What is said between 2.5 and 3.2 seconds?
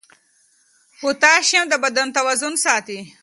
ساتي.